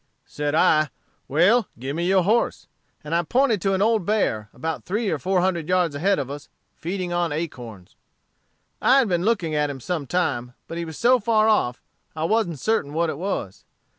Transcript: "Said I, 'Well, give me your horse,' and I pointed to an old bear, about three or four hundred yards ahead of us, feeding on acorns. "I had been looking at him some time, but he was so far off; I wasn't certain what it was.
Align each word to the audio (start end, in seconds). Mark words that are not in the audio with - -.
"Said 0.25 0.55
I, 0.55 0.89
'Well, 1.27 1.67
give 1.77 1.95
me 1.95 2.07
your 2.07 2.23
horse,' 2.23 2.67
and 3.03 3.13
I 3.13 3.21
pointed 3.21 3.61
to 3.61 3.75
an 3.75 3.83
old 3.83 4.03
bear, 4.03 4.49
about 4.51 4.83
three 4.83 5.11
or 5.11 5.19
four 5.19 5.41
hundred 5.41 5.69
yards 5.69 5.93
ahead 5.93 6.17
of 6.17 6.27
us, 6.31 6.49
feeding 6.75 7.13
on 7.13 7.31
acorns. 7.31 7.95
"I 8.81 8.97
had 8.97 9.07
been 9.07 9.23
looking 9.23 9.53
at 9.53 9.69
him 9.69 9.79
some 9.79 10.07
time, 10.07 10.53
but 10.67 10.79
he 10.79 10.85
was 10.85 10.97
so 10.97 11.19
far 11.19 11.47
off; 11.47 11.83
I 12.15 12.23
wasn't 12.23 12.57
certain 12.57 12.93
what 12.93 13.11
it 13.11 13.17
was. 13.19 13.63